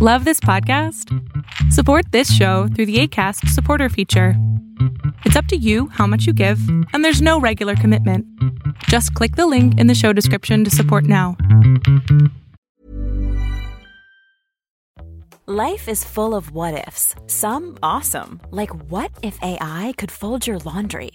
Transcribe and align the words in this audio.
Love 0.00 0.24
this 0.24 0.38
podcast? 0.38 1.12
Support 1.72 2.12
this 2.12 2.32
show 2.32 2.68
through 2.68 2.86
the 2.86 3.00
ACAST 3.02 3.48
supporter 3.48 3.88
feature. 3.88 4.34
It's 5.24 5.34
up 5.34 5.46
to 5.46 5.56
you 5.56 5.88
how 5.88 6.06
much 6.06 6.24
you 6.24 6.32
give, 6.32 6.60
and 6.92 7.04
there's 7.04 7.20
no 7.20 7.40
regular 7.40 7.74
commitment. 7.74 8.24
Just 8.84 9.12
click 9.14 9.34
the 9.34 9.48
link 9.48 9.76
in 9.76 9.88
the 9.88 9.96
show 9.96 10.12
description 10.12 10.62
to 10.62 10.70
support 10.70 11.02
now. 11.02 11.36
Life 15.46 15.88
is 15.88 16.04
full 16.04 16.36
of 16.36 16.52
what 16.52 16.86
ifs, 16.86 17.16
some 17.26 17.76
awesome, 17.82 18.40
like 18.52 18.70
what 18.92 19.10
if 19.24 19.42
AI 19.42 19.94
could 19.96 20.12
fold 20.12 20.46
your 20.46 20.58
laundry? 20.60 21.10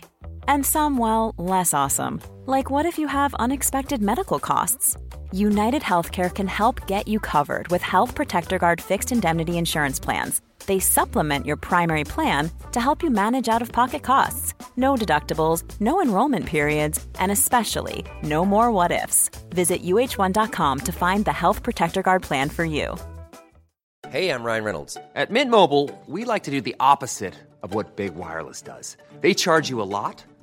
And 0.48 0.66
some, 0.66 0.98
well, 0.98 1.36
less 1.38 1.74
awesome, 1.74 2.22
like 2.46 2.70
what 2.70 2.86
if 2.86 2.98
you 2.98 3.08
have 3.08 3.34
unexpected 3.36 4.02
medical 4.02 4.40
costs? 4.40 4.98
United 5.32 5.82
Healthcare 5.82 6.34
can 6.34 6.48
help 6.48 6.88
get 6.88 7.08
you 7.08 7.20
covered 7.20 7.68
with 7.68 7.82
Health 7.82 8.16
Protector 8.16 8.58
Guard 8.58 8.80
fixed 8.82 9.12
indemnity 9.12 9.58
insurance 9.58 10.00
plans. 10.00 10.42
They 10.66 10.80
supplement 10.80 11.46
your 11.46 11.58
primary 11.58 12.04
plan 12.04 12.50
to 12.72 12.80
help 12.80 13.04
you 13.04 13.10
manage 13.10 13.50
out 13.50 13.62
of 13.62 13.72
pocket 13.72 14.04
costs. 14.04 14.54
No 14.78 14.96
deductibles, 14.96 15.64
no 15.80 16.02
enrollment 16.02 16.46
periods, 16.46 17.06
and 17.20 17.32
especially 17.32 18.06
no 18.22 18.46
more 18.46 18.72
what 18.72 18.92
ifs. 18.92 19.30
Visit 19.50 19.84
uh1.com 19.84 20.80
to 20.80 20.92
find 20.92 21.26
the 21.26 21.34
Health 21.34 21.64
Protector 21.64 22.02
Guard 22.02 22.22
plan 22.22 22.50
for 22.50 22.66
you. 22.66 22.96
Hey, 24.10 24.30
I'm 24.30 24.44
Ryan 24.44 24.64
Reynolds. 24.64 24.98
At 25.16 25.32
Mint 25.32 25.50
Mobile, 25.50 25.90
we 26.08 26.24
like 26.24 26.44
to 26.44 26.52
do 26.52 26.62
the 26.62 26.76
opposite 26.80 27.34
of 27.64 27.74
what 27.74 27.96
Big 27.96 28.14
Wireless 28.14 28.62
does. 28.62 28.98
They 29.22 29.34
charge 29.34 29.70
you 29.70 29.82
a 29.82 29.90
lot, 29.90 30.24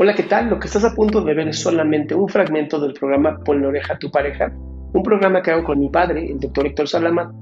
Hola, 0.00 0.14
¿qué 0.14 0.22
tal? 0.22 0.48
Lo 0.48 0.60
que 0.60 0.68
estás 0.68 0.84
a 0.84 0.94
punto 0.94 1.22
de 1.22 1.34
ver 1.34 1.48
es 1.48 1.58
solamente 1.58 2.14
un 2.14 2.28
fragmento 2.28 2.78
del 2.78 2.92
programa 2.92 3.42
Ponle 3.42 3.66
oreja 3.66 3.94
a 3.94 3.98
tu 3.98 4.12
pareja, 4.12 4.52
un 4.54 5.02
programa 5.02 5.42
que 5.42 5.50
hago 5.50 5.64
con 5.64 5.80
mi 5.80 5.88
padre, 5.88 6.30
el 6.30 6.38
doctor 6.38 6.68
Héctor 6.68 6.86
Salama, 6.86 7.34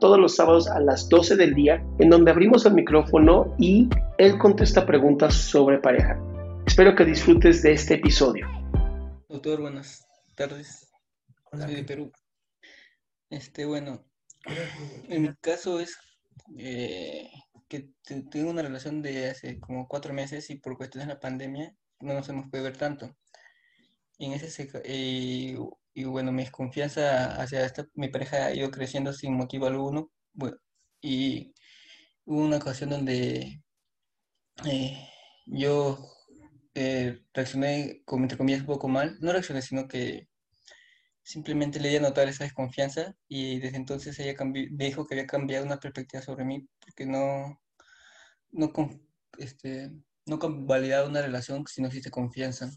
todos 0.00 0.18
los 0.18 0.34
sábados 0.34 0.68
a 0.68 0.80
las 0.80 1.08
12 1.08 1.36
del 1.36 1.54
día, 1.54 1.80
en 2.00 2.10
donde 2.10 2.32
abrimos 2.32 2.66
el 2.66 2.74
micrófono 2.74 3.54
y 3.60 3.88
él 4.18 4.38
contesta 4.38 4.84
preguntas 4.84 5.34
sobre 5.34 5.78
pareja. 5.78 6.20
Espero 6.66 6.96
que 6.96 7.04
disfrutes 7.04 7.62
de 7.62 7.74
este 7.74 7.94
episodio. 7.94 8.48
Doctor, 9.28 9.60
buenas 9.60 10.04
tardes. 10.34 10.90
Soy 11.52 11.76
de 11.76 11.84
Perú. 11.84 12.10
Este, 13.30 13.66
bueno, 13.66 14.04
en 15.08 15.22
mi 15.22 15.32
caso 15.40 15.78
es 15.78 15.96
eh, 16.58 17.30
que 17.68 17.90
tengo 18.04 18.50
una 18.50 18.62
relación 18.62 19.02
de 19.02 19.30
hace 19.30 19.60
como 19.60 19.88
cuatro 19.88 20.14
meses 20.14 20.50
y 20.50 20.56
por 20.56 20.76
cuestiones 20.76 21.08
de 21.08 21.14
la 21.14 21.20
pandemia 21.20 21.74
no 22.00 22.14
nos 22.14 22.28
hemos 22.28 22.48
podido 22.48 22.64
ver 22.64 22.76
tanto. 22.76 23.16
Y, 24.18 24.26
en 24.26 24.32
ese, 24.32 24.70
eh, 24.84 25.58
y 25.94 26.04
bueno, 26.04 26.32
mi 26.32 26.42
desconfianza 26.44 27.40
hacia 27.40 27.64
esta, 27.64 27.86
mi 27.94 28.08
pareja 28.08 28.46
ha 28.46 28.54
ido 28.54 28.70
creciendo 28.70 29.12
sin 29.12 29.34
motivo 29.34 29.66
alguno. 29.66 30.10
Bueno, 30.32 30.56
y 31.00 31.54
hubo 32.24 32.42
una 32.44 32.58
ocasión 32.58 32.90
donde 32.90 33.62
eh, 34.66 35.08
yo 35.46 35.98
eh, 36.74 37.20
reaccioné, 37.34 38.02
entre 38.06 38.38
comillas, 38.38 38.60
un 38.60 38.66
poco 38.66 38.88
mal. 38.88 39.18
No 39.20 39.32
reaccioné, 39.32 39.62
sino 39.62 39.88
que 39.88 40.28
simplemente 41.28 41.78
le 41.78 41.90
di 41.90 41.96
a 41.96 42.00
notar 42.00 42.26
esa 42.26 42.44
desconfianza 42.44 43.14
y 43.28 43.58
desde 43.60 43.76
entonces 43.76 44.18
ella 44.18 44.34
me 44.46 44.66
dijo 44.70 45.06
que 45.06 45.14
había 45.14 45.26
cambiado 45.26 45.66
una 45.66 45.78
perspectiva 45.78 46.22
sobre 46.22 46.46
mí 46.46 46.66
porque 46.80 47.04
no, 47.04 47.60
no, 48.50 48.72
este, 49.36 49.92
no 50.24 50.38
validado 50.40 51.06
una 51.06 51.20
relación 51.20 51.66
si 51.66 51.82
no 51.82 51.88
existe 51.88 52.10
confianza. 52.10 52.70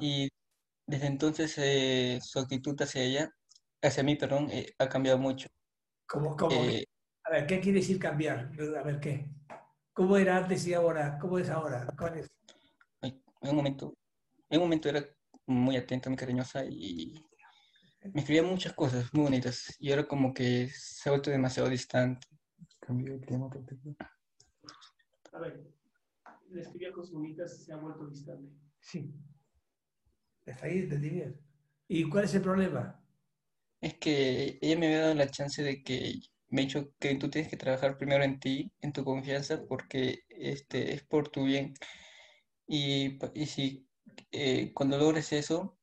Y 0.00 0.28
desde 0.84 1.06
entonces 1.06 1.54
eh, 1.58 2.18
su 2.20 2.40
actitud 2.40 2.74
hacia 2.82 3.02
ella, 3.02 3.30
hacia 3.80 4.02
mí, 4.02 4.16
perdón, 4.16 4.50
eh, 4.50 4.74
ha 4.78 4.88
cambiado 4.88 5.18
mucho. 5.18 5.48
¿Cómo, 6.08 6.36
cómo? 6.36 6.50
Eh, 6.50 6.84
a 7.22 7.30
ver, 7.30 7.46
¿qué 7.46 7.60
quiere 7.60 7.78
decir 7.78 8.00
cambiar? 8.00 8.50
A 8.76 8.82
ver, 8.82 8.98
¿qué? 8.98 9.30
¿Cómo 9.92 10.16
era 10.16 10.38
antes 10.38 10.66
y 10.66 10.74
ahora? 10.74 11.20
¿Cómo 11.20 11.38
es 11.38 11.48
ahora? 11.50 11.86
¿Cuál 11.96 12.18
es? 12.18 12.28
En 13.00 13.50
un 13.50 13.54
momento, 13.54 13.94
en 14.50 14.58
un 14.58 14.64
momento 14.64 14.88
era 14.88 15.04
muy 15.46 15.76
atenta, 15.76 16.10
muy 16.10 16.16
cariñosa 16.16 16.64
y 16.64 17.14
me 18.12 18.20
escribía 18.20 18.42
muchas 18.42 18.74
cosas 18.74 19.12
muy 19.14 19.24
bonitas 19.24 19.76
y 19.78 19.90
ahora 19.90 20.06
como 20.06 20.34
que 20.34 20.68
se 20.68 21.08
ha 21.08 21.12
vuelto 21.12 21.30
demasiado 21.30 21.68
distante. 21.68 22.26
Cambió 22.80 23.14
el 23.14 23.24
tema 23.24 23.48
A 25.32 25.38
ver, 25.38 25.64
le 26.50 26.60
escribía 26.60 26.92
cosas 26.92 27.12
bonitas 27.12 27.58
y 27.58 27.64
se 27.64 27.72
ha 27.72 27.76
vuelto 27.76 28.06
distante. 28.06 28.52
Sí. 28.80 29.14
Está 30.44 30.66
ahí, 30.66 30.80
entendí 30.80 31.08
bien. 31.08 31.40
¿Y 31.88 32.08
cuál 32.08 32.24
es 32.24 32.34
el 32.34 32.42
problema? 32.42 33.00
Es 33.80 33.94
que 33.94 34.58
ella 34.60 34.78
me 34.78 34.86
había 34.86 35.00
dado 35.00 35.14
la 35.14 35.30
chance 35.30 35.62
de 35.62 35.82
que 35.82 36.20
me 36.48 36.62
ha 36.62 36.64
dicho 36.64 36.92
que 36.98 37.14
tú 37.16 37.30
tienes 37.30 37.50
que 37.50 37.56
trabajar 37.56 37.96
primero 37.96 38.22
en 38.22 38.38
ti, 38.38 38.70
en 38.80 38.92
tu 38.92 39.02
confianza, 39.04 39.64
porque 39.66 40.24
este, 40.28 40.92
es 40.92 41.02
por 41.02 41.28
tu 41.28 41.44
bien. 41.44 41.74
Y, 42.66 43.18
y 43.34 43.46
si 43.46 43.88
eh, 44.30 44.72
cuando 44.74 44.98
logres 44.98 45.32
eso, 45.32 45.78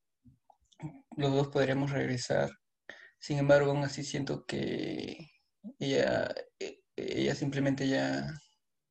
los 1.18 1.34
dos 1.34 1.48
podremos 1.50 1.92
regresar. 1.92 2.50
Sin 3.20 3.38
embargo, 3.38 3.72
aún 3.72 3.84
así 3.84 4.04
siento 4.04 4.46
que 4.46 5.30
ella, 5.80 6.34
e, 6.60 6.84
ella 6.96 7.36
simplemente 7.36 7.88
ya 7.88 8.26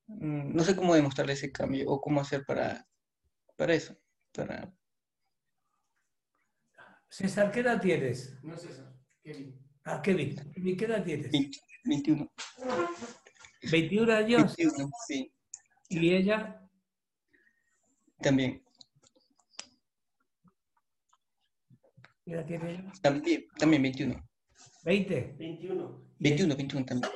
mm, 0.07 0.55
no 0.55 0.65
sé 0.65 0.77
cómo 0.77 0.95
demostrarle 0.95 1.33
ese 1.33 1.51
cambio 1.53 1.91
o 1.91 2.01
cómo 2.01 2.21
hacer 2.21 2.45
para, 2.45 2.87
para 3.57 3.75
eso, 3.75 3.97
para... 4.33 4.73
César, 7.09 7.51
¿qué 7.51 7.61
edad 7.61 7.81
tienes? 7.81 8.39
No 8.43 8.57
César, 8.57 8.95
Kevin. 9.23 9.61
Ah, 9.85 10.01
Kevin. 10.01 10.37
¿qué 10.77 10.85
edad 10.85 11.03
tienes? 11.03 11.33
21. 11.85 12.33
¿21 13.63 14.13
años? 14.13 14.57
21, 14.57 14.91
sí. 15.09 15.33
¿Y 15.89 16.15
ella? 16.15 16.61
También. 18.21 18.63
¿Qué 22.31 22.37
edad 22.37 22.47
tiene 22.47 22.71
ella? 22.71 22.93
También, 23.03 23.45
también 23.59 23.83
21. 23.83 24.15
¿20? 24.85 25.37
21. 25.37 26.03
21, 26.21 26.57
21 26.57 26.87
también. 26.87 27.13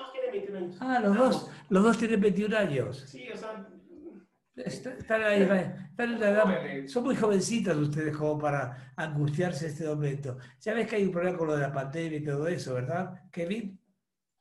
Ah, 0.81 0.99
los 0.99 1.17
dos, 1.17 1.51
los 1.69 1.85
dos 1.85 1.99
tienen 1.99 2.21
21 2.21 2.57
años. 2.57 3.05
Sí, 3.07 3.29
o 3.33 3.37
sea... 3.37 3.65
Están 4.57 5.23
ahí, 5.23 5.43
están 5.43 6.15
en 6.15 6.21
la 6.21 6.31
edad, 6.31 6.87
son 6.89 7.05
muy 7.05 7.15
jovencitas 7.15 7.77
ustedes 7.77 8.17
como 8.17 8.41
para 8.41 8.93
angustiarse 8.97 9.67
en 9.67 9.73
este 9.73 9.87
momento. 9.87 10.37
Ya 10.61 10.75
ves 10.75 10.89
que 10.89 10.97
hay 10.97 11.05
un 11.05 11.13
problema 11.13 11.39
con 11.39 11.47
lo 11.47 11.55
de 11.55 11.63
la 11.63 11.73
pandemia 11.73 12.19
y 12.19 12.25
todo 12.25 12.49
eso, 12.49 12.75
¿verdad, 12.75 13.23
Kevin? 13.31 13.81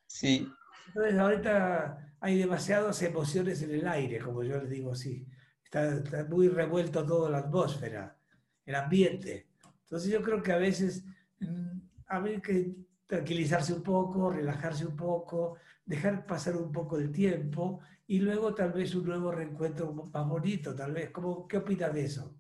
Sí. 0.08 0.52
Entonces 0.88 1.20
ahorita 1.20 2.16
hay 2.20 2.40
demasiadas 2.40 3.00
emociones 3.04 3.62
en 3.62 3.76
el 3.76 3.88
aire, 3.88 4.18
como 4.18 4.42
yo 4.44 4.58
les 4.58 4.72
digo 4.72 4.94
así. 4.94 5.28
Está, 5.64 5.98
está 5.98 6.26
muy 6.26 6.48
revuelto 6.48 7.06
toda 7.06 7.30
la 7.30 7.40
atmósfera, 7.40 8.18
el 8.66 8.74
ambiente. 8.74 9.53
Entonces 9.84 10.12
yo 10.12 10.22
creo 10.22 10.42
que 10.42 10.52
a 10.52 10.58
veces 10.58 11.04
mm, 11.40 11.80
hay 12.08 12.42
que 12.42 12.76
tranquilizarse 13.06 13.74
un 13.74 13.84
poco, 13.84 14.32
relajarse 14.32 14.86
un 14.86 14.96
poco, 14.96 15.58
dejar 15.86 16.26
pasar 16.26 16.56
un 16.56 16.72
poco 16.72 16.98
el 16.98 17.12
tiempo 17.12 17.80
y 18.08 18.20
luego 18.20 18.54
tal 18.54 18.74
vez 18.74 18.96
un 18.96 19.06
nuevo 19.06 19.32
reencuentro 19.32 19.94
más 19.94 20.28
bonito, 20.28 20.76
tal 20.76 20.94
vez. 20.94 21.12
¿Cómo, 21.12 21.48
¿Qué 21.48 21.58
opinas 21.58 21.94
de 21.94 22.06
eso? 22.06 22.36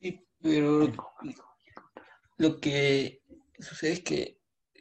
Sí, 0.00 0.26
pero 0.40 0.92
lo 2.38 2.60
que 2.60 3.22
sucede 3.58 3.92
es 3.92 4.00
que 4.00 4.38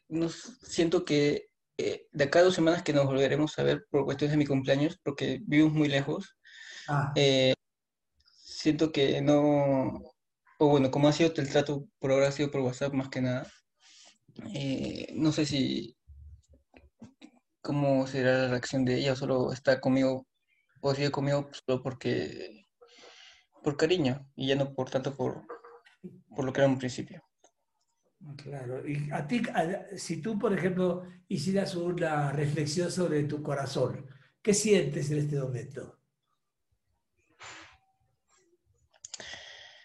nos, 0.07 0.59
siento 0.63 1.05
que 1.05 1.49
eh, 1.77 2.07
de 2.11 2.23
acá 2.23 2.39
a 2.39 2.43
dos 2.43 2.55
semanas 2.55 2.83
que 2.83 2.93
nos 2.93 3.05
volveremos 3.05 3.57
a 3.57 3.63
ver 3.63 3.85
por 3.89 4.05
cuestiones 4.05 4.31
de 4.31 4.37
mi 4.37 4.45
cumpleaños, 4.45 4.99
porque 5.03 5.41
vivimos 5.45 5.73
muy 5.73 5.87
lejos, 5.87 6.39
Ah, 6.89 7.13
eh, 7.15 7.53
siento 8.59 8.91
que 8.91 9.21
no, 9.21 10.01
o 10.59 10.67
bueno, 10.67 10.91
como 10.91 11.07
ha 11.07 11.13
sido 11.13 11.31
el 11.37 11.49
trato 11.49 11.87
por 11.99 12.11
ahora 12.11 12.27
ha 12.27 12.31
sido 12.31 12.51
por 12.51 12.61
WhatsApp 12.61 12.93
más 12.93 13.09
que 13.09 13.21
nada, 13.21 13.47
eh, 14.53 15.07
no 15.15 15.31
sé 15.31 15.45
si 15.45 15.95
cómo 17.61 18.05
será 18.07 18.37
la 18.39 18.47
reacción 18.49 18.83
de 18.83 18.95
ella, 18.97 19.15
solo 19.15 19.53
está 19.53 19.79
conmigo, 19.79 20.27
o 20.81 20.93
sigue 20.93 21.11
conmigo 21.11 21.49
solo 21.65 21.81
porque, 21.81 22.65
por 23.63 23.77
cariño, 23.77 24.29
y 24.35 24.47
ya 24.47 24.55
no 24.55 24.73
por 24.73 24.89
tanto 24.89 25.15
por, 25.15 25.43
por 26.35 26.45
lo 26.45 26.53
que 26.53 26.61
era 26.61 26.69
un 26.69 26.79
principio. 26.79 27.23
claro. 28.37 28.87
Y 28.87 29.09
a 29.11 29.27
ti, 29.27 29.41
a- 29.53 29.97
si 29.97 30.21
tú, 30.21 30.37
por 30.39 30.53
ejemplo, 30.53 31.03
hicieras 31.27 31.75
una 31.75 32.31
reflexión 32.31 32.91
sobre 32.91 33.23
tu 33.23 33.41
corazón, 33.43 34.05
¿Qué 34.41 34.53
sientes 34.53 35.11
en 35.11 35.17
este 35.19 35.37
momento? 35.37 35.98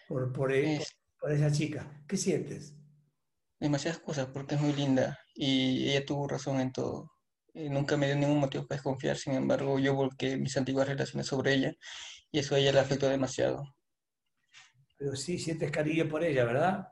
Por, 0.07 0.31
por, 0.33 0.51
e- 0.51 0.79
Es 0.79 0.95
por 1.19 1.31
esa 1.31 1.51
chica. 1.51 2.03
¿Qué 2.07 2.17
sientes? 2.17 2.75
demasiadas 3.59 3.99
cosas 3.99 4.27
porque 4.33 4.55
es 4.55 4.61
muy 4.61 4.71
linda 4.73 5.19
y 5.33 5.89
ella 5.89 6.05
tuvo 6.05 6.25
razón 6.27 6.59
en 6.61 6.71
todo. 6.71 7.11
Eh, 7.53 7.69
nunca 7.69 7.97
me 7.97 8.05
dio 8.07 8.15
ningún 8.15 8.39
motivo 8.39 8.65
para 8.67 8.77
desconfiar, 8.77 9.17
sin 9.17 9.33
embargo, 9.33 9.77
yo 9.79 9.93
volqué 9.95 10.37
mis 10.37 10.55
antiguas 10.57 10.87
relaciones 10.87 11.27
sobre 11.27 11.53
ella 11.55 11.73
y 12.31 12.39
eso 12.39 12.55
a 12.55 12.59
ella 12.59 12.73
le 12.73 12.79
afectó 12.81 13.09
demasiado, 13.09 13.63
Pero 14.97 15.15
sí 15.15 15.37
sientes 15.39 15.71
cariño 15.71 16.07
por 16.09 16.21
ella, 16.23 16.43
¿verdad? 16.45 16.89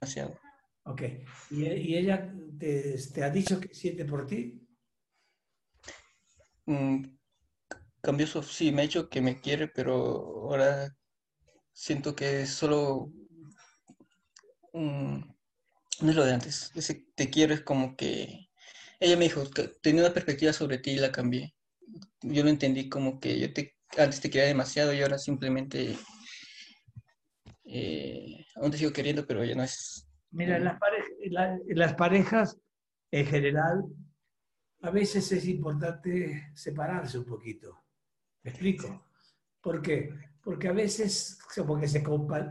demasiado. 0.00 0.38
Ok. 0.84 1.02
¿Y, 1.50 1.64
y 1.66 1.96
ella 1.96 2.32
te, 2.58 2.96
te 3.12 3.22
ha 3.24 3.30
dicho 3.30 3.60
que 3.60 3.74
siente 3.74 4.04
por 4.04 4.26
ti? 4.26 4.66
Mm, 6.66 7.16
cambió 8.02 8.26
su, 8.26 8.42
sí, 8.42 8.72
me 8.72 8.82
ha 8.82 8.84
dicho 8.86 9.08
que 9.08 9.20
me 9.22 9.40
quiere, 9.40 9.68
pero 9.68 9.94
ahora 9.94 10.88
siento 11.74 12.14
que 12.16 12.42
es 12.42 12.50
solo 12.50 13.10
no 16.00 16.10
es 16.10 16.16
lo 16.16 16.24
de 16.24 16.34
antes. 16.34 16.72
Ese 16.74 17.06
te 17.14 17.30
quiero 17.30 17.54
es 17.54 17.62
como 17.62 17.96
que 17.96 18.48
ella 19.00 19.16
me 19.16 19.24
dijo 19.24 19.44
tenía 19.82 20.02
una 20.04 20.14
perspectiva 20.14 20.52
sobre 20.52 20.78
ti 20.78 20.92
y 20.92 20.98
la 20.98 21.12
cambié. 21.12 21.54
Yo 22.22 22.42
lo 22.42 22.50
entendí 22.50 22.88
como 22.88 23.20
que 23.20 23.38
yo 23.38 23.52
te 23.52 23.74
antes 23.96 24.20
te 24.20 24.30
quería 24.30 24.48
demasiado 24.48 24.92
y 24.92 25.02
ahora 25.02 25.18
simplemente 25.18 25.96
eh, 27.64 28.44
aún 28.56 28.70
te 28.70 28.78
sigo 28.78 28.92
queriendo, 28.92 29.26
pero 29.26 29.44
ya 29.44 29.54
no 29.54 29.62
es. 29.62 30.06
Mira, 30.30 30.58
las, 30.58 30.78
pare- 30.80 31.04
la- 31.30 31.58
las 31.68 31.94
parejas, 31.94 32.58
en 33.10 33.26
general, 33.26 33.84
a 34.82 34.90
veces 34.90 35.30
es 35.32 35.46
importante 35.46 36.50
separarse 36.54 37.18
un 37.18 37.24
poquito. 37.24 37.78
¿Me 38.42 38.50
explico? 38.50 39.06
¿Por 39.60 39.80
qué? 39.80 40.10
Porque 40.44 40.68
a 40.68 40.72
veces 40.72 41.38
como 41.56 41.80
que 41.80 41.88
se, 41.88 42.04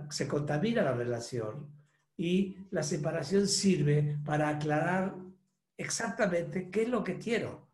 se 0.10 0.28
contamina 0.28 0.82
la 0.82 0.94
relación 0.94 1.68
y 2.18 2.58
la 2.72 2.84
separación 2.84 3.48
sirve 3.48 4.18
para 4.26 4.50
aclarar 4.50 5.16
exactamente 5.78 6.70
qué 6.70 6.84
es 6.84 6.90
lo 6.90 7.04
que 7.04 7.18
quiero. 7.18 7.68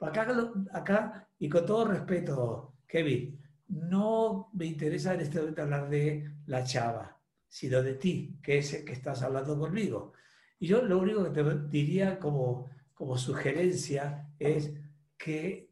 Acá, 0.00 0.26
acá 0.72 1.28
y 1.38 1.48
con 1.48 1.64
todo 1.64 1.86
respeto, 1.86 2.74
Kevin, 2.86 3.40
no 3.68 4.50
me 4.52 4.66
interesa 4.66 5.14
en 5.14 5.20
este 5.20 5.38
momento 5.38 5.62
hablar 5.62 5.88
de 5.88 6.30
la 6.46 6.64
chava, 6.64 7.18
sino 7.48 7.82
de 7.82 7.94
ti, 7.94 8.38
que 8.42 8.58
es 8.58 8.72
el 8.74 8.84
que 8.84 8.92
estás 8.92 9.22
hablando 9.22 9.58
conmigo. 9.58 10.12
Y 10.58 10.66
yo 10.66 10.82
lo 10.82 10.98
único 10.98 11.24
que 11.24 11.30
te 11.30 11.58
diría 11.68 12.18
como, 12.18 12.70
como 12.94 13.16
sugerencia 13.16 14.28
es 14.38 14.72
que, 15.16 15.70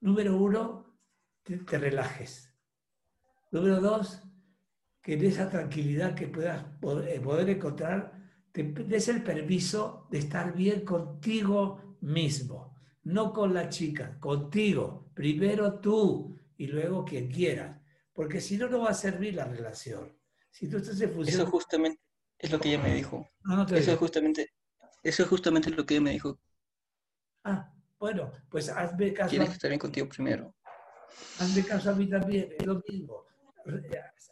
número 0.00 0.36
uno, 0.36 0.98
te, 1.42 1.58
te 1.58 1.78
relajes. 1.78 2.45
Número 3.50 3.80
dos, 3.80 4.22
que 5.00 5.14
en 5.14 5.24
esa 5.24 5.48
tranquilidad 5.48 6.14
que 6.14 6.26
puedas 6.26 6.64
poder, 6.80 7.08
eh, 7.08 7.20
poder 7.20 7.48
encontrar, 7.50 8.12
te 8.52 8.62
des 8.62 9.08
el 9.08 9.22
permiso 9.22 10.06
de 10.10 10.18
estar 10.18 10.54
bien 10.54 10.84
contigo 10.84 11.96
mismo, 12.00 12.74
no 13.04 13.32
con 13.32 13.54
la 13.54 13.68
chica, 13.68 14.18
contigo. 14.18 15.10
Primero 15.14 15.78
tú 15.78 16.36
y 16.56 16.66
luego 16.66 17.04
quien 17.04 17.30
quieras, 17.30 17.78
porque 18.12 18.40
si 18.40 18.56
no, 18.56 18.68
no 18.68 18.80
va 18.80 18.90
a 18.90 18.94
servir 18.94 19.34
la 19.34 19.44
relación. 19.44 20.16
Si 20.50 20.68
tú 20.68 20.78
estás 20.78 21.00
en 21.00 21.12
función... 21.12 21.40
Eso 21.42 21.50
justamente 21.50 22.00
es 22.38 22.50
lo 22.50 22.58
que 22.58 22.70
ella 22.70 22.82
me 22.82 22.94
dijo. 22.94 23.28
No, 23.44 23.56
no 23.56 23.66
te 23.66 23.78
Eso 23.78 23.92
es 23.92 23.98
justamente, 23.98 24.54
eso 25.02 25.22
es 25.22 25.28
justamente 25.28 25.70
lo 25.70 25.84
que 25.84 25.94
ella 25.94 26.04
me 26.04 26.12
dijo. 26.12 26.40
Ah, 27.44 27.72
bueno, 27.98 28.32
pues 28.50 28.70
hazme 28.70 29.12
caso, 29.12 29.30
Tienes 29.30 29.50
que 29.50 29.54
estar 29.54 29.70
bien 29.70 29.78
contigo 29.78 30.08
primero. 30.08 30.54
hazme 31.38 31.62
caso 31.62 31.90
a 31.90 31.94
mí 31.94 32.08
también, 32.08 32.48
es 32.58 32.66
lo 32.66 32.82
mismo. 32.88 33.24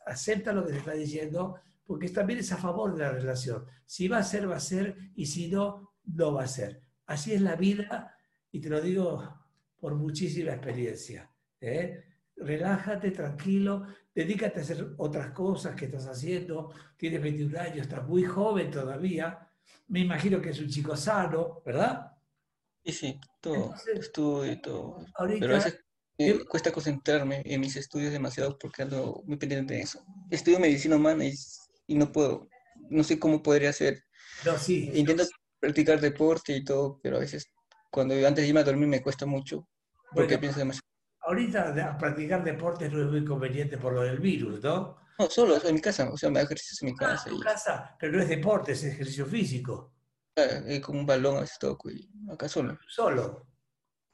Acepta 0.06 0.52
lo 0.52 0.64
que 0.64 0.72
te 0.72 0.78
está 0.78 0.92
diciendo, 0.92 1.56
porque 1.86 2.08
también 2.08 2.40
es 2.40 2.52
a 2.52 2.56
favor 2.56 2.94
de 2.94 3.02
la 3.02 3.12
relación. 3.12 3.64
Si 3.86 4.08
va 4.08 4.18
a 4.18 4.22
ser, 4.22 4.50
va 4.50 4.56
a 4.56 4.60
ser, 4.60 4.96
y 5.16 5.26
si 5.26 5.48
no, 5.48 5.94
no 6.04 6.34
va 6.34 6.44
a 6.44 6.48
ser. 6.48 6.82
Así 7.06 7.32
es 7.32 7.40
la 7.40 7.56
vida, 7.56 8.16
y 8.50 8.60
te 8.60 8.68
lo 8.68 8.80
digo 8.80 9.44
por 9.78 9.94
muchísima 9.94 10.52
experiencia. 10.52 11.30
¿eh? 11.60 12.04
Relájate, 12.36 13.10
tranquilo, 13.10 13.86
dedícate 14.14 14.60
a 14.60 14.62
hacer 14.62 14.94
otras 14.96 15.30
cosas 15.32 15.74
que 15.74 15.86
estás 15.86 16.06
haciendo. 16.06 16.72
Tienes 16.96 17.20
21 17.22 17.60
años, 17.60 17.78
estás 17.78 18.06
muy 18.06 18.24
joven 18.24 18.70
todavía. 18.70 19.46
Me 19.88 20.00
imagino 20.00 20.40
que 20.40 20.50
es 20.50 20.60
un 20.60 20.68
chico 20.68 20.96
sano, 20.96 21.62
¿verdad? 21.64 22.12
Y 22.82 22.92
sí, 22.92 23.18
todo, 23.40 23.54
Entonces, 23.54 23.98
estudio 23.98 24.52
y 24.52 24.60
todo. 24.60 25.06
Ahorita, 25.14 25.40
Pero 25.40 25.52
a 25.52 25.56
veces 25.56 25.83
me 26.18 26.38
¿qué- 26.38 26.44
cuesta 26.44 26.72
concentrarme 26.72 27.42
en 27.44 27.60
mis 27.60 27.76
estudios 27.76 28.12
demasiado 28.12 28.58
porque 28.58 28.82
ando 28.82 29.22
muy 29.26 29.36
pendiente 29.36 29.74
de 29.74 29.80
eso. 29.82 30.04
Estudio 30.30 30.58
medicina 30.60 30.96
humana 30.96 31.24
y, 31.24 31.34
y 31.86 31.94
no 31.96 32.10
puedo, 32.12 32.48
no 32.90 33.04
sé 33.04 33.18
cómo 33.18 33.42
podría 33.42 33.70
hacer. 33.70 34.02
no, 34.44 34.58
sí, 34.58 34.90
Intento 34.94 35.24
practicar 35.60 36.00
deporte 36.00 36.56
y 36.56 36.64
todo, 36.64 37.00
pero 37.02 37.16
a 37.16 37.20
veces 37.20 37.46
cuando 37.90 38.14
antes 38.14 38.42
de 38.42 38.48
irme 38.48 38.60
a 38.60 38.64
dormir 38.64 38.88
me 38.88 39.02
cuesta 39.02 39.26
mucho 39.26 39.68
porque 40.14 40.36
Bueno. 40.36 40.40
pienso 40.40 40.58
demasiado. 40.58 40.84
Ahorita 41.26 41.96
practicar 41.98 42.44
deportes 42.44 42.92
no 42.92 43.00
es 43.02 43.10
muy 43.10 43.24
conveniente 43.24 43.78
por 43.78 43.94
lo 43.94 44.02
del 44.02 44.18
virus, 44.18 44.62
¿no? 44.62 44.96
No, 45.18 45.30
solo 45.30 45.56
en 45.64 45.74
mi 45.74 45.80
casa, 45.80 46.10
o 46.10 46.16
sea, 46.18 46.28
me 46.30 46.40
hago 46.40 46.46
ejercicios 46.46 46.82
en 46.82 46.86
mi 46.86 46.94
Ah, 47.00 47.16
casa 47.16 47.30
tu 47.30 47.36
y 47.36 47.40
casa, 47.40 47.96
pero 47.98 48.12
no 48.12 48.22
es 48.22 48.28
deporte, 48.28 48.72
es 48.72 48.84
ejercicio 48.84 49.24
físico, 49.26 49.94
eh, 50.36 50.80
con 50.80 50.96
un 50.98 51.06
balón 51.06 51.36
a 51.38 51.40
veces 51.40 51.58
toco 51.58 51.90
y 51.90 52.08
acá 52.30 52.48
solo. 52.48 52.78
solo, 52.88 53.46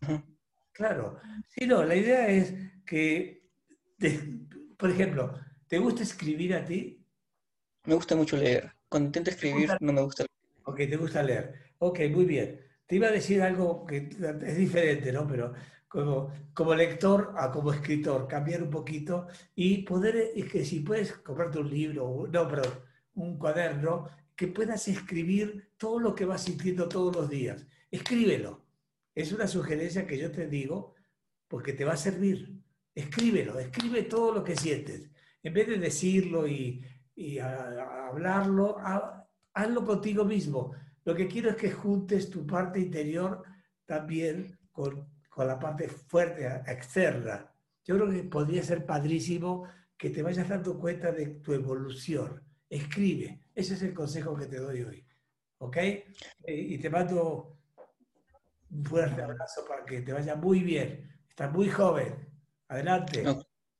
Ujú. 0.02 0.22
Claro. 0.72 1.20
Sí, 1.48 1.66
no, 1.66 1.82
la 1.84 1.94
idea 1.94 2.28
es 2.28 2.54
que, 2.84 3.48
te- 3.98 4.40
por 4.76 4.90
ejemplo, 4.90 5.34
¿te 5.68 5.78
gusta 5.78 6.02
escribir 6.02 6.54
a 6.54 6.64
ti? 6.64 7.04
Me 7.84 7.94
gusta 7.94 8.16
mucho 8.16 8.36
leer. 8.36 8.72
Cuando 8.88 9.06
intento 9.08 9.30
escribir 9.30 9.68
gusta- 9.68 9.78
no 9.80 9.92
me 9.92 10.02
gusta 10.02 10.26
Ok, 10.64 10.76
te 10.76 10.96
gusta 10.96 11.22
leer. 11.22 11.54
Ok, 11.78 12.00
muy 12.10 12.24
bien. 12.24 12.60
Te 12.86 12.96
iba 12.96 13.08
a 13.08 13.12
decir 13.12 13.42
algo 13.42 13.84
que 13.86 14.08
es 14.46 14.56
diferente, 14.56 15.12
¿no? 15.12 15.26
Pero 15.26 15.52
como, 15.88 16.32
como 16.54 16.74
lector 16.74 17.34
a 17.36 17.50
como 17.50 17.72
escritor, 17.72 18.28
cambiar 18.28 18.62
un 18.62 18.70
poquito 18.70 19.26
y 19.54 19.82
poder, 19.82 20.30
es 20.34 20.50
que 20.50 20.64
si 20.64 20.80
puedes 20.80 21.12
comprarte 21.14 21.58
un 21.58 21.70
libro, 21.70 22.26
no, 22.30 22.48
perdón, 22.48 22.72
un 23.14 23.38
cuaderno, 23.38 24.08
que 24.36 24.48
puedas 24.48 24.86
escribir 24.88 25.70
todo 25.76 25.98
lo 26.00 26.14
que 26.14 26.24
vas 26.24 26.42
sintiendo 26.44 26.88
todos 26.88 27.14
los 27.14 27.28
días. 27.28 27.66
Escríbelo. 27.90 28.64
Es 29.20 29.32
una 29.32 29.46
sugerencia 29.46 30.06
que 30.06 30.16
yo 30.18 30.30
te 30.30 30.46
digo 30.46 30.94
porque 31.48 31.72
te 31.74 31.84
va 31.84 31.92
a 31.92 31.96
servir. 31.96 32.58
Escríbelo, 32.94 33.58
escribe 33.58 34.02
todo 34.04 34.32
lo 34.34 34.42
que 34.44 34.56
sientes. 34.56 35.10
En 35.42 35.52
vez 35.52 35.66
de 35.68 35.78
decirlo 35.78 36.46
y, 36.46 36.84
hablarlo, 37.38 38.78
ha- 38.78 39.28
hazlo 39.54 39.84
contigo 39.84 40.24
mismo. 40.24 40.72
Lo 41.04 41.14
que 41.14 41.28
quiero 41.28 41.50
es 41.50 41.56
que 41.56 41.70
juntes 41.70 42.30
tu 42.30 42.46
parte 42.46 42.80
interior 42.80 43.42
también 43.84 44.58
con, 44.70 45.06
con 45.28 45.46
la 45.46 45.58
parte 45.58 45.88
fuerte 45.88 46.46
externa. 46.66 47.52
Yo 47.84 47.96
creo 47.96 48.10
que 48.10 48.22
podría 48.24 48.62
ser 48.62 48.86
padrísimo 48.86 49.66
que 49.96 50.10
te 50.10 50.22
vayas 50.22 50.48
dando 50.48 50.78
cuenta 50.78 51.12
de 51.12 51.26
tu 51.42 51.52
evolución. 51.52 52.42
Escribe. 52.68 53.40
Ese 53.54 53.74
es 53.74 53.82
el 53.82 53.92
consejo 53.92 54.36
que 54.36 54.46
te 54.46 54.56
doy 54.58 54.82
hoy. 54.82 55.06
¿Ok? 55.58 55.76
Eh, 55.76 56.04
Y 56.46 56.78
te 56.78 56.88
mando 56.88 57.59
un 58.70 58.84
fuerte 58.84 59.22
abrazo 59.22 59.62
para 59.68 59.84
que 59.84 60.02
te 60.02 60.12
vaya 60.12 60.36
muy 60.36 60.60
bien. 60.60 61.10
Estás 61.28 61.52
muy 61.52 61.68
joven. 61.68 62.14
Adelante. 62.68 63.24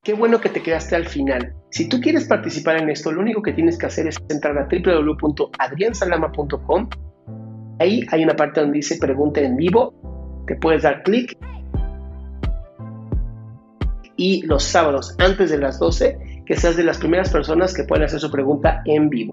Qué 0.03 0.15
bueno 0.15 0.41
que 0.41 0.49
te 0.49 0.63
quedaste 0.63 0.97
al 0.97 1.07
final. 1.07 1.55
Si 1.71 1.87
tú 1.89 2.01
quieres 2.01 2.27
participar 2.27 2.79
en 2.79 2.89
esto, 2.91 3.13
lo 3.13 3.21
único 3.21 3.43
que 3.43 3.53
tienes 3.53 3.79
que 3.79 3.87
hacer 3.87 4.07
es 4.07 4.17
entrar 4.29 4.59
a 4.59 4.67
www.adriansalama.com. 4.67 6.89
Ahí 7.79 8.05
hay 8.11 8.25
una 8.25 8.35
parte 8.35 8.61
donde 8.61 8.79
dice 8.79 8.97
pregunta 8.99 9.41
en 9.41 9.57
vivo. 9.57 10.43
Te 10.47 10.57
puedes 10.57 10.83
dar 10.83 11.03
clic. 11.03 11.37
Y 14.17 14.43
los 14.47 14.65
sábados, 14.65 15.15
antes 15.19 15.51
de 15.51 15.59
las 15.59 15.79
12, 15.79 16.43
que 16.45 16.57
seas 16.57 16.77
de 16.77 16.85
las 16.85 16.99
primeras 16.99 17.31
personas 17.31 17.75
que 17.75 17.85
pueden 17.85 18.05
hacer 18.05 18.21
su 18.21 18.31
pregunta 18.31 18.83
en 18.85 19.09
vivo. 19.09 19.33